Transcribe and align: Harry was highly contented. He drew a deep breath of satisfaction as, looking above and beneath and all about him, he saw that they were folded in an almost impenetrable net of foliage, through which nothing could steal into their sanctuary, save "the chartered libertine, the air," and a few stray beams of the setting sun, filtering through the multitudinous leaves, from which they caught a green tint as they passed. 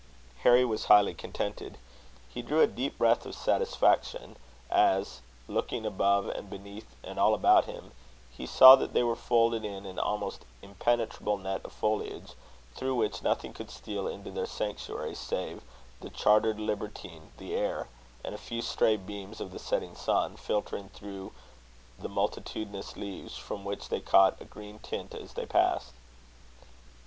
Harry 0.41 0.65
was 0.65 0.85
highly 0.85 1.13
contented. 1.13 1.77
He 2.27 2.41
drew 2.41 2.59
a 2.61 2.65
deep 2.65 2.97
breath 2.97 3.23
of 3.23 3.35
satisfaction 3.35 4.35
as, 4.71 5.19
looking 5.47 5.85
above 5.85 6.27
and 6.27 6.49
beneath 6.49 6.95
and 7.03 7.19
all 7.19 7.35
about 7.35 7.65
him, 7.65 7.91
he 8.31 8.47
saw 8.47 8.75
that 8.77 8.93
they 8.93 9.03
were 9.03 9.15
folded 9.15 9.63
in 9.63 9.85
an 9.85 9.99
almost 9.99 10.43
impenetrable 10.63 11.37
net 11.37 11.61
of 11.63 11.71
foliage, 11.71 12.33
through 12.73 12.95
which 12.95 13.21
nothing 13.21 13.53
could 13.53 13.69
steal 13.69 14.07
into 14.07 14.31
their 14.31 14.47
sanctuary, 14.47 15.13
save 15.13 15.61
"the 15.99 16.09
chartered 16.09 16.59
libertine, 16.59 17.29
the 17.37 17.53
air," 17.53 17.87
and 18.25 18.33
a 18.33 18.39
few 18.39 18.63
stray 18.63 18.97
beams 18.97 19.39
of 19.39 19.51
the 19.51 19.59
setting 19.59 19.93
sun, 19.95 20.35
filtering 20.35 20.89
through 20.89 21.31
the 21.99 22.09
multitudinous 22.09 22.95
leaves, 22.97 23.37
from 23.37 23.63
which 23.63 23.89
they 23.89 23.99
caught 24.01 24.41
a 24.41 24.45
green 24.45 24.79
tint 24.79 25.13
as 25.13 25.33
they 25.35 25.45
passed. 25.45 25.93